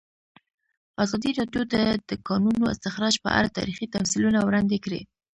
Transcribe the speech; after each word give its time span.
ازادي 1.03 1.31
راډیو 1.39 1.61
د 1.73 1.75
د 2.09 2.11
کانونو 2.27 2.65
استخراج 2.73 3.15
په 3.25 3.29
اړه 3.37 3.55
تاریخي 3.57 3.85
تمثیلونه 3.95 4.39
وړاندې 4.41 4.77
کړي. 4.85 5.01